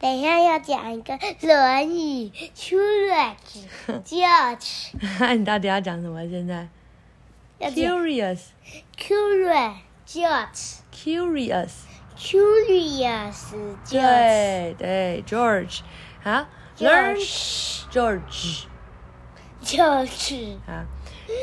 [0.00, 3.64] 等一下要讲一个论语 Courage
[4.04, 4.92] George
[5.36, 6.24] 你到底要讲什么？
[6.28, 6.68] 现在
[7.58, 8.42] ？Curious,
[8.96, 9.74] Courage
[10.06, 11.74] George curious，Curious
[13.84, 15.80] George 对对，George，
[16.22, 16.46] 好
[16.78, 17.16] ，learn
[17.90, 20.84] George，George 好，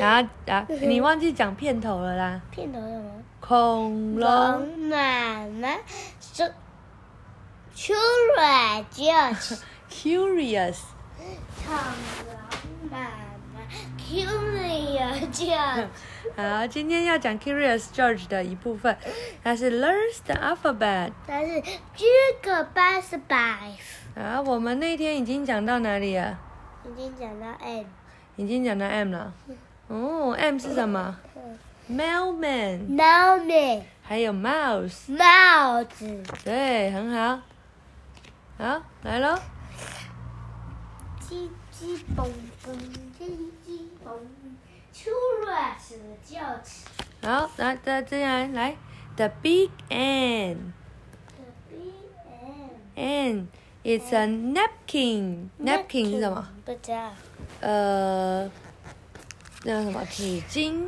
[0.00, 3.22] 然后啊，你忘记讲片头了啦，片头什么？
[3.40, 5.76] 恐龙，龙妈妈
[6.20, 6.48] 说
[7.76, 9.60] Curious，
[11.62, 11.76] 恐
[12.26, 12.34] 龙
[12.90, 12.96] 妈妈
[13.98, 15.86] Curious George
[16.34, 18.96] 好，今天要讲 Curious George 的一部分，
[19.44, 21.12] 它是 learns the alphabet。
[21.26, 21.62] 它是
[21.94, 22.06] 这
[22.40, 23.58] 个八十八
[24.14, 26.38] 好，我们那天已经讲到哪里了？
[26.86, 27.84] 已经讲到 M
[28.36, 29.34] 已经讲到 M 了。
[29.88, 31.14] 哦，M 是什么
[31.90, 35.14] ？Mailman，猫呢还有 Mouse。
[35.14, 37.38] 帽子对，很好。
[38.58, 39.38] 好，来喽。
[41.20, 42.24] 叽叽嘣
[42.64, 42.72] 嘣
[43.18, 43.28] 叽
[43.66, 44.08] 叽嘣
[47.22, 48.74] 好，来再这样来
[49.16, 50.72] ，The big N。
[51.36, 51.92] the B
[52.24, 53.48] M N
[53.84, 55.50] It's a napkin.
[55.60, 56.48] Napkin 是什么？？
[56.64, 57.12] 不知道。
[57.60, 58.50] 呃，
[59.64, 60.82] 那叫什么纸巾？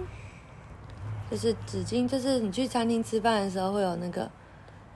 [1.30, 4.30] 就是纸巾，就是你去餐厅吃饭的时候会有那个，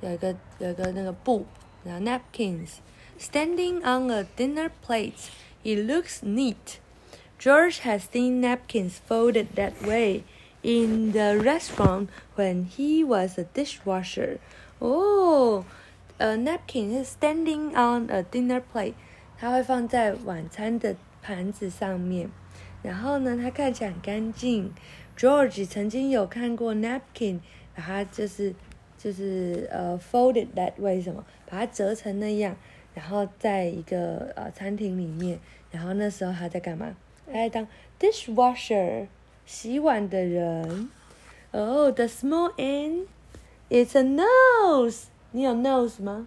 [0.00, 1.44] 有一个有一个那个布，
[1.83, 2.79] 然后 napkins
[3.19, 5.29] standing on a dinner plate.
[5.63, 6.79] It looks neat.
[7.39, 10.23] George has seen napkins folded that way
[10.63, 14.39] in the restaurant when he was a dishwasher.
[14.79, 15.65] Oh,
[16.19, 18.95] a napkin is standing on a dinner plate.
[19.39, 22.29] 它会放在晚餐的盘子上面，
[22.81, 24.73] 然后呢，它看起来很干净。
[25.15, 27.39] George 曾经有看过 napkin，
[27.75, 28.53] 把它就是
[28.97, 32.56] 就是呃 folded that way 什么， 把它折成那样，
[32.94, 35.38] 然后在一个呃餐厅里面，
[35.70, 36.96] 然后那时候他在干嘛？
[37.26, 37.68] 他在当
[38.00, 39.06] dishwasher，
[39.44, 40.88] 洗碗的人。
[41.50, 43.06] Oh, the small N,
[43.68, 45.08] it's a nose.
[45.32, 46.26] 你有 nose 吗？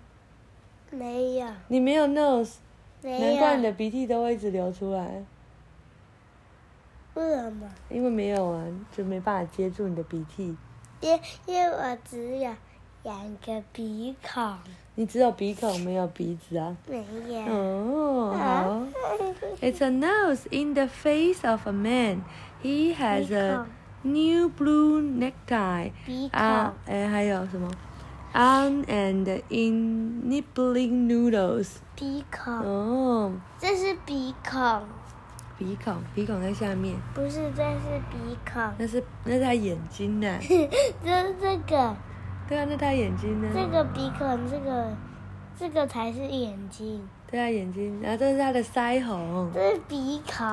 [0.92, 2.58] 没有，你没有 nose，
[3.02, 3.72] 没难怪你的。
[3.72, 5.26] 鼻涕都会一直流出来，
[7.16, 7.68] 为什么？
[7.90, 8.64] 因为没有啊，
[8.96, 10.56] 就没办法接住你的鼻涕。
[11.02, 12.52] 因因为我只有
[13.06, 14.58] 两个鼻孔，
[14.96, 16.76] 你只有鼻孔没有鼻子啊。
[16.88, 17.40] 没有。
[17.54, 18.82] 哦，好。
[19.62, 22.24] It's a nose in the face of a man.
[22.64, 23.68] He has a
[24.02, 25.92] new blue necktie.
[26.04, 27.70] 鼻孔啊，哎，还有什么
[28.34, 31.76] ？On and in nibbling noodles.
[31.96, 34.82] 鼻孔，哦，这是鼻孔，
[35.60, 38.64] 鼻孔，鼻孔在下面，不是，这是鼻孔。
[38.80, 40.40] 那是那是他眼睛呢。
[40.42, 41.96] 这是这个
[42.48, 43.48] 对啊，那他眼睛呢？
[43.54, 44.88] 这个鼻孔，这个
[45.58, 50.46] 这个才是眼睛，对啊，眼睛，然后这是他的腮红，这是鼻孔，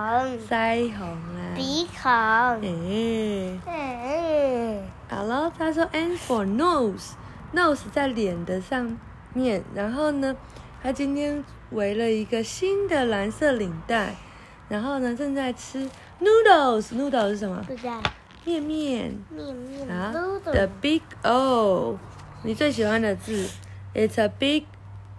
[0.48, 1.52] 腮红啊。
[1.54, 2.10] 鼻孔。
[2.10, 8.96] 哎，嗯，好了，他说 N for nose，nose 在脸的上
[9.34, 10.34] 面，然后呢，
[10.82, 14.14] 他今天围了一个新的蓝色领带，
[14.70, 15.86] 然后呢正在吃
[16.20, 17.62] noodles，noodles 是什么？
[17.66, 18.00] 不知道
[18.45, 19.23] 面面。
[19.29, 21.99] 面面啊嘟嘟，the big O，
[22.43, 23.49] 你最喜欢的字，
[23.93, 24.65] It's a big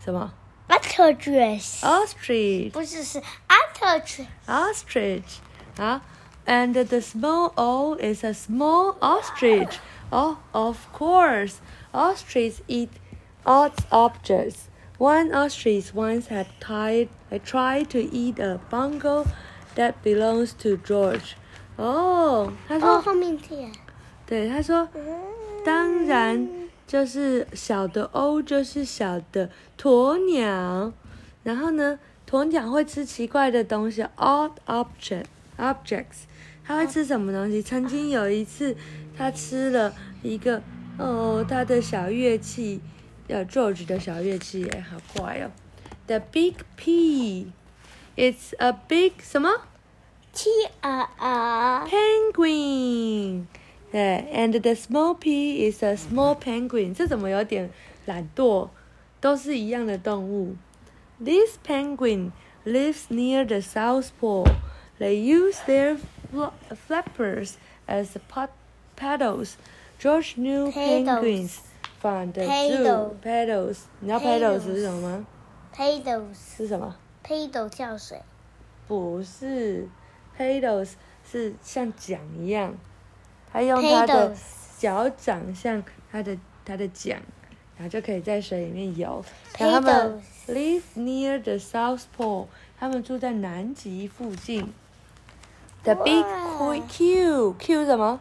[0.05, 0.33] 什么
[0.69, 2.71] ostrich， ostrich。
[2.71, 5.39] 不是是 ostrich， ostrich
[5.77, 6.03] 啊，
[6.47, 9.79] and the small o is a small ostrich.
[10.11, 11.57] Oh, of course,
[11.93, 12.89] ostriches eat
[13.45, 14.69] odd objects.
[14.99, 19.27] One ostrich once had tried, had tried to eat a bungle
[19.75, 21.37] that belongs to George.
[21.76, 23.70] 哦，他哦，说，后面贴。
[24.26, 24.88] 对，他说，
[25.66, 26.48] 当然
[26.86, 30.94] 就是小的 O 就是小的鸵鸟，
[31.44, 35.26] 然后呢，鸵鸟会吃奇怪的东西，odd object
[35.58, 36.24] objects，
[36.64, 37.62] 它会吃什么东西？
[37.62, 38.76] 曾经有一次，
[39.18, 40.62] 它吃了一个
[40.98, 42.80] 哦，它的小乐器，
[43.28, 45.52] 呃，George 的小乐器，哎，好怪哦
[46.08, 49.50] ，the big P，it's a big 什么？
[50.33, 50.49] T
[50.81, 53.47] R R penguin。
[53.91, 56.95] 对，and the small p is a small penguin。
[56.95, 57.71] 这怎么有点
[58.07, 58.69] 懒惰？
[59.21, 60.57] 都是一样的动物。
[61.19, 62.33] This penguin
[62.65, 64.47] lives near the South Pole.
[65.01, 65.97] They use their
[66.31, 66.53] fl-
[66.87, 67.55] flappers
[67.87, 68.51] as pot-
[68.97, 69.55] paddles.
[69.99, 71.05] George knew Paddles.
[71.05, 71.61] penguins
[72.01, 72.49] from the zoo.
[72.49, 73.15] Paddle.
[73.21, 75.27] Paddles，你知道 paddles Paddles 是什么吗？
[75.75, 76.95] paddles 是什么？
[77.25, 78.21] paddle 跳水，
[78.87, 79.89] 不是
[80.38, 80.92] ，paddles
[81.30, 82.76] 是像桨一样，
[83.52, 84.36] 它用它的
[84.78, 87.18] 脚掌像它的它的桨，
[87.78, 89.24] 然后就可以在水里面游。
[89.58, 92.48] 然后他们 live near the South Pole。
[92.80, 94.74] 他们住在南极附近。
[95.84, 96.26] The big
[96.60, 98.20] 哇 Q Q 什么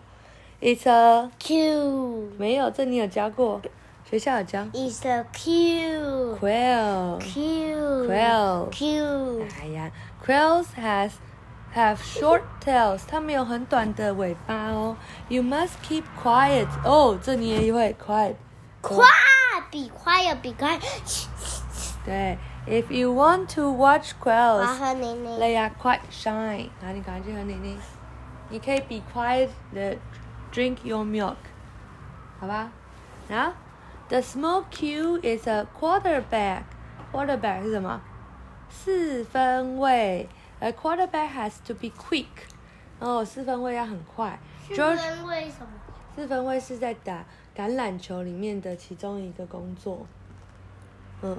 [0.61, 3.61] ？It's a Q 没有，这你有教过，
[4.09, 4.61] 学校有教。
[4.73, 7.19] It's a Q Quail。
[7.19, 9.91] Q Quail Q 哎呀
[10.25, 11.11] ，quails has
[11.75, 14.95] have short tails，它们有很短的尾巴哦。
[15.29, 16.68] You must keep quiet。
[16.83, 18.35] 哦，这你也会 quiet。
[18.81, 19.06] 快
[19.69, 20.79] 比快要比快，
[22.06, 25.31] 对，If you want to watch 我要 quails，喝奶奶。
[25.39, 26.69] they are quite shy。
[26.79, 27.75] 然后你赶快去喝奶奶。
[28.50, 29.97] 你可以 be quiet 的
[30.53, 31.35] drink your milk，
[32.39, 32.71] 好吧？
[33.27, 33.51] 然后，
[34.07, 38.00] the small Q is a quarterback。quarterback 是什么？
[38.69, 40.29] 四分卫。
[40.62, 42.29] A quarterback has to be quick。
[43.00, 44.38] 哦，四分卫要很快。
[44.70, 44.97] George？
[46.14, 47.25] 四分卫是在打
[47.56, 50.06] 橄榄球里面的其中一个工作，
[51.23, 51.37] 嗯，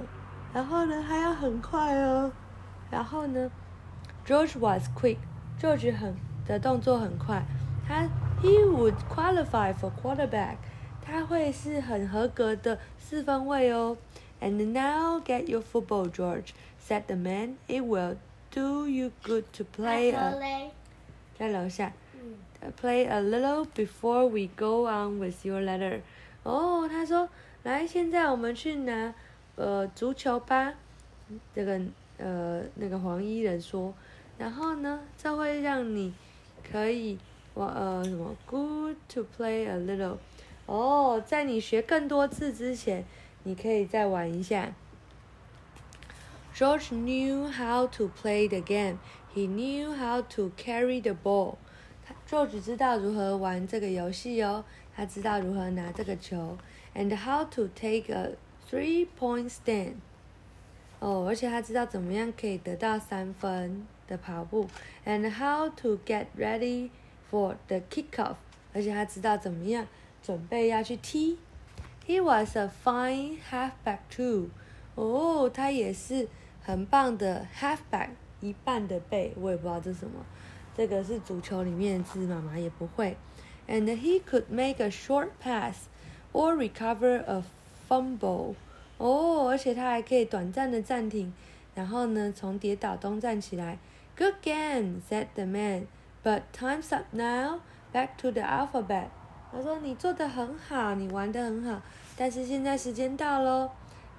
[0.54, 2.30] 然后呢还要很快哦，
[2.92, 3.50] 然后呢
[4.28, 7.46] ，George was quick，George 很的动作很快，
[7.88, 8.10] 他
[8.42, 10.58] he would qualify for quarterback，
[11.02, 13.96] 他会是很合格的四分卫哦。
[14.42, 16.50] And now get your football, George,"
[16.86, 17.56] said the man.
[17.68, 18.18] "It will
[18.54, 20.72] do you good to play a。
[21.38, 21.92] 在楼下。
[22.16, 26.00] 嗯 Uh, play a little before we go on with your letter。
[26.44, 27.28] 哦，他说，
[27.64, 29.14] 来，现在我们去拿
[29.58, 30.74] 呃足球吧。
[31.54, 31.82] 这个
[32.18, 33.94] 呃那个黄衣人说，
[34.38, 36.14] 然后呢，这会让你
[36.72, 37.18] 可以
[37.54, 40.16] 我呃什么 good to play a little。
[40.66, 43.04] 哦，在你学更多字之前，
[43.44, 44.74] 你可以再玩一下。
[46.55, 48.99] George knew how to play the game.
[49.35, 51.57] He knew how to carry the ball.
[52.05, 54.65] 他 George 知道如何玩这个游戏哦，
[54.97, 56.59] 他知道如何拿这个球，
[56.95, 58.33] and how to take a
[58.69, 59.95] three-point stand。
[60.99, 64.67] 哦，而且他知道怎么样可以得到三分的跑步，
[65.07, 66.91] and how to get ready
[67.31, 68.35] for the kickoff。
[68.73, 69.87] 而且他知道怎么样
[70.23, 71.39] 准备要去踢。
[72.07, 74.49] He was a fine halfback too。
[74.97, 76.29] 哦，他也是
[76.64, 78.10] 很棒的 halfback，
[78.42, 80.26] 一半的背，我也不知道这是什么。
[80.76, 83.16] 这个是足球里面的字，妈妈也不会。
[83.68, 85.88] And he could make a short pass
[86.32, 87.44] or recover a
[87.88, 88.56] fumble。
[88.98, 91.34] 哦，而且他还可以短暂的暂停，
[91.76, 93.78] 然后呢，从跌倒中站起来。
[94.18, 95.88] Good game, said the man.
[96.24, 97.60] But time's up now.
[97.92, 99.08] Back to the alphabet.
[99.52, 101.82] 他说你做的很好，你玩的很好，
[102.18, 103.70] 但是现在时间到喽，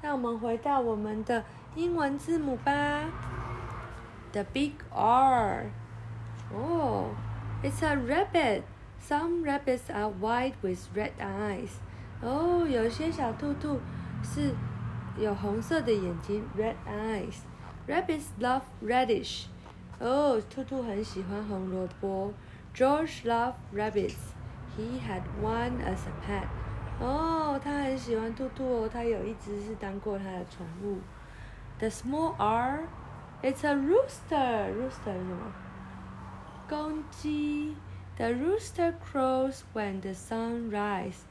[0.01, 1.43] 让我们回到我们的
[1.75, 3.05] 英文字母吧。
[4.33, 5.67] The big R.
[6.55, 7.11] Oh,
[7.63, 8.63] it's a rabbit.
[9.01, 11.71] Some rabbits are white with red eyes.
[12.23, 13.81] 哦，有些小兔兔
[14.23, 14.55] 是
[15.19, 17.35] 有红色的眼睛，red eyes.
[17.89, 19.47] Rabbits love radish.
[19.99, 22.33] 哦，兔兔很喜欢红萝卜。
[22.75, 24.17] George loved rabbits.
[24.77, 26.47] He had one as a pet.
[27.01, 30.99] 哦，他很喜欢兔兔哦，他有一只是当过他的宠物。
[31.81, 32.89] The small R,
[33.43, 34.73] it's a rooster.
[34.73, 35.53] Rooster 是什么？
[36.69, 37.77] 公鸡。
[38.17, 41.23] The rooster crows when the sun rises.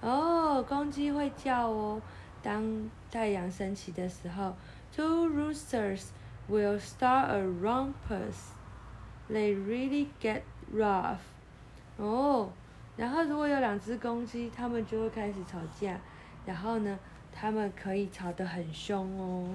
[0.00, 2.00] 哦，公鸡会叫哦，
[2.40, 4.54] 当太阳升起的时候。
[4.94, 6.04] Two roosters
[6.48, 8.52] will start a rumpus.
[9.28, 11.18] They really get rough.
[11.96, 12.50] 哦，
[12.96, 15.98] 然后如果有两只公鸡，它们就会开始吵架，
[16.46, 16.96] 然后呢，
[17.32, 19.48] 它们可以吵得很凶哦。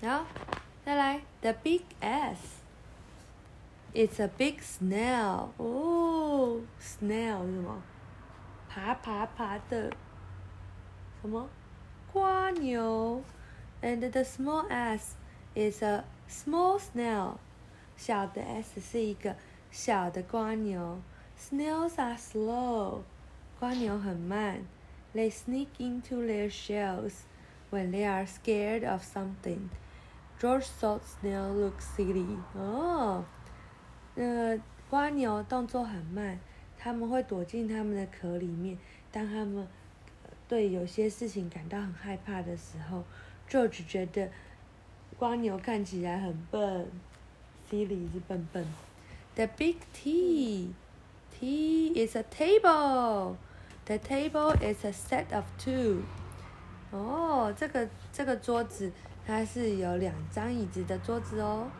[0.00, 0.24] 然后
[0.84, 5.48] 再来，the big S。It's a big snail.
[5.56, 7.82] 哦，snail 是什么？
[8.68, 9.90] 爬爬爬的。
[11.20, 11.48] 什么？
[12.12, 13.22] 瓜牛。
[13.82, 15.16] And the small s
[15.54, 17.38] is a small snail.
[17.96, 19.36] 小的 s 是一个
[19.70, 21.00] 小的瓜牛。
[21.38, 23.02] Snails are slow.
[23.58, 24.64] 瓜牛很慢。
[25.14, 27.24] They sneak into their shells
[27.70, 29.68] when they are scared of something.
[30.39, 32.37] George thought snail looked silly.
[32.53, 33.23] 哦。
[34.15, 34.61] 那个
[34.91, 36.39] 蜗牛动作很慢，
[36.77, 38.77] 它们会躲进它们的壳里面。
[39.11, 39.67] 当它们
[40.47, 43.03] 对有些事情感到很害怕的时候
[43.49, 44.29] ，George 觉得
[45.19, 46.87] 蜗牛看起来很笨
[47.69, 48.65] ，silly 是笨笨。
[49.35, 50.69] The big tea,
[51.37, 53.35] tea is a table.
[53.85, 56.03] The table is a set of two.
[56.91, 58.91] 哦，这个这个桌子
[59.26, 61.70] 它是有两张椅子的桌子哦。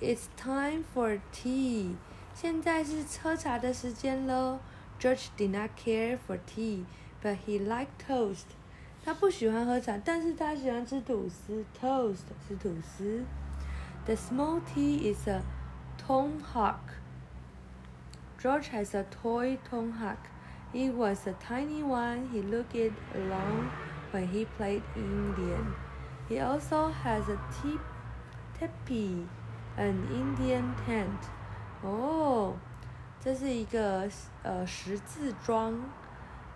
[0.00, 1.94] It's time for tea.
[2.34, 4.60] 现在是喝茶的时间喽。
[5.00, 6.84] George did not care for tea,
[7.22, 8.46] but he liked toast.
[9.04, 13.24] 他不喜欢喝茶，但是他喜欢吃吐司，toast 是吐司。
[14.06, 15.42] The small tea is a
[15.98, 16.78] tomahawk.
[18.40, 20.18] George has a toy tomahawk.
[20.72, 22.28] It was a tiny one.
[22.32, 23.70] He looked it along
[24.12, 25.74] when he played Indian.
[26.29, 27.79] He also has a tip,
[28.59, 29.25] teepee,
[29.75, 31.27] an Indian tent.
[31.81, 32.53] 哦，
[33.19, 34.07] 这是一个
[34.43, 35.73] 呃十字桩，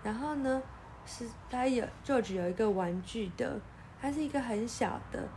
[0.04, 0.62] 然后呢
[1.04, 3.60] 是它有 George 有一个玩具的，
[4.00, 5.28] 它是一个很小的，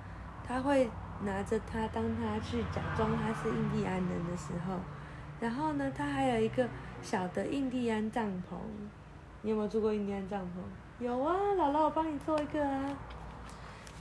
[0.47, 0.87] 他会
[1.23, 4.75] 拿着它当他去假装他是印第安人的时候，
[5.39, 6.67] 然后呢他还有一个
[7.01, 8.57] 小的印第安帐篷，
[9.41, 11.03] 你有没有住过印第安帐篷？
[11.03, 12.95] 有啊，姥姥我帮你做一个啊。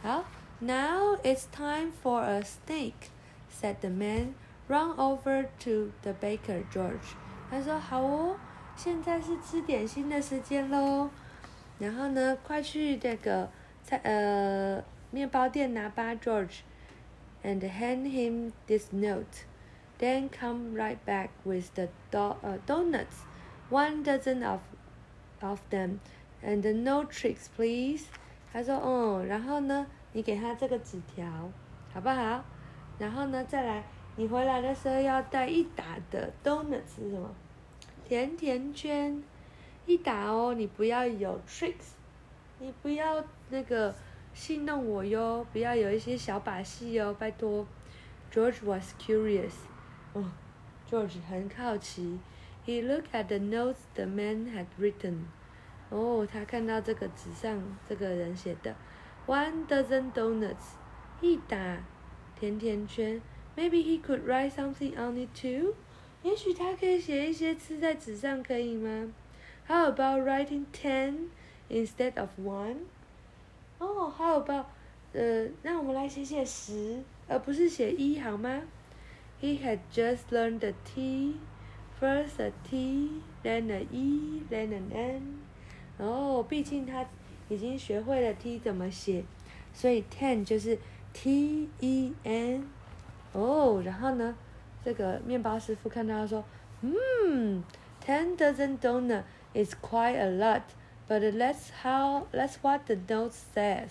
[0.03, 0.25] 好，
[0.59, 3.09] Now it's time for a snake,"
[3.49, 4.33] said the man.
[4.67, 7.15] Run over to the baker, George.
[7.49, 8.37] 他说：“好哦，
[8.75, 11.09] 现在是吃点心的时间喽。
[11.79, 13.49] 然后呢，快去那个
[13.83, 16.59] 菜呃面包店拿吧，George.
[17.43, 19.45] And hand him this note.
[19.97, 23.25] Then come right back with the do uh, donuts,
[23.69, 24.61] one dozen of
[25.41, 25.99] of them,
[26.43, 28.05] and no tricks, please.
[28.52, 31.26] 他说：嗯，然后呢，你给他这个纸条，
[31.92, 32.44] 好不好？
[32.98, 33.84] 然后呢，再来，
[34.16, 37.28] 你回来的时候要带一打的 donuts 是什么？
[38.08, 39.22] 甜甜圈，
[39.84, 41.94] 一打哦，你不要有 tricks，
[42.58, 43.94] 你不要那个
[44.32, 47.66] 戏弄我哟，不要有一些小把戏哦，拜托。
[48.32, 49.52] George was curious，
[50.12, 50.30] 哦
[50.90, 52.18] ，George 很好奇。
[52.66, 55.26] He looked at the notes the man had written。
[55.90, 58.74] 哦，他看到这个纸上这个人写的
[59.26, 60.74] ，one dozen donuts，
[61.20, 61.78] 一打
[62.38, 63.20] 甜甜圈。
[63.56, 65.74] Maybe he could write something on it too。
[66.22, 69.12] 也许他可以写一些字在纸上，可以吗
[69.68, 71.28] ？How about writing ten
[71.70, 72.78] instead of one？
[73.78, 74.66] 哦，How about
[75.12, 78.62] 呃，那我们来写写十，而不是写一，好吗
[79.40, 81.36] ？He had just learned the T,
[82.00, 85.45] first a T, then a E, then an N。
[85.98, 87.04] 哦，毕竟他
[87.48, 89.24] 已经学会了 T 怎么写，
[89.72, 90.78] 所以 ten 就是
[91.12, 92.68] T E N。
[93.32, 94.34] 哦，然后呢，
[94.84, 96.44] 这个面包师傅看到他说，
[96.80, 97.62] 嗯
[98.04, 99.22] ，ten dozen donut
[99.54, 100.62] is quite a lot,
[101.08, 103.90] but that's how that's what the note says.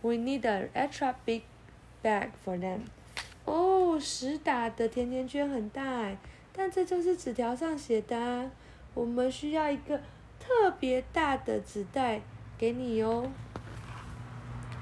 [0.00, 1.42] We need an extra big
[2.02, 2.82] bag for them.
[3.44, 6.16] 哦，十打的甜甜圈很大哎，
[6.52, 8.50] 但这就是纸条上写的。
[8.94, 10.00] 我们需要一个
[10.41, 12.21] 特别大的纸袋
[12.57, 13.29] 给你哦。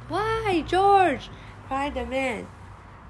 [0.09, 1.29] Why, George?
[1.67, 2.45] cried the man.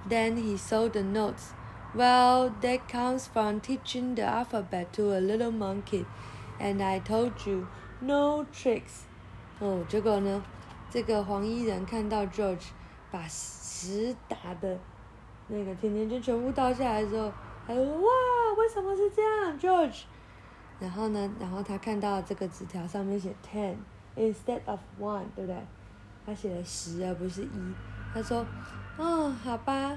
[0.08, 1.54] Then he saw the notes.
[1.94, 6.06] Well, that comes from teaching the alphabet to a little monkey,
[6.60, 7.68] and I told you,
[8.02, 9.04] no tricks.
[9.60, 10.44] 哦，结果呢，
[10.90, 12.68] 这个黄衣人看到 George
[13.12, 14.78] 把十打的
[15.48, 17.32] 那个甜甜圈全部倒下来之后，
[17.66, 18.10] 他说：“哇，
[18.58, 20.04] 为什么是这样，George？”
[20.81, 23.75] 然后呢，然后他看到这个纸条上面写 ten
[24.17, 25.57] instead of one，对不对？
[26.25, 27.75] 他写了十而不是一。
[28.15, 28.45] 他说
[28.97, 29.97] ：“哦，好吧，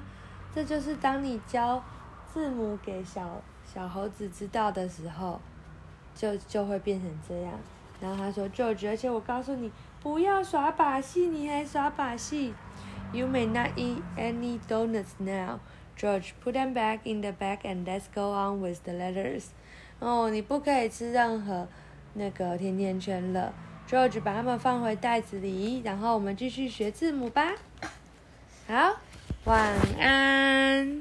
[0.54, 1.84] 这就是当你教
[2.32, 5.40] 字母给小小猴子知道的时候，
[6.14, 7.54] 就就会变成这样。”
[8.02, 9.72] 然后他说：“George，而且我告诉你，
[10.02, 12.54] 不要耍把戏，你还耍把戏。
[13.14, 15.60] You may not eat any donuts now,
[15.98, 16.32] George.
[16.44, 19.46] Put them back in the bag and let's go on with the letters.
[20.04, 21.66] 哦，你不可以吃任何
[22.16, 23.54] 那个甜甜圈了
[23.90, 27.54] ，George，把它们放回袋子里，然后我们继续学字母吧。
[28.68, 28.98] 好，
[29.46, 31.00] 晚安。